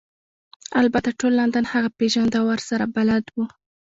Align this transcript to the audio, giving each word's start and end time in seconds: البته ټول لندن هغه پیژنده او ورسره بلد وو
البته 0.81 1.09
ټول 1.19 1.33
لندن 1.39 1.65
هغه 1.73 1.89
پیژنده 1.99 2.37
او 2.41 2.45
ورسره 2.51 2.85
بلد 2.95 3.25
وو 3.31 3.45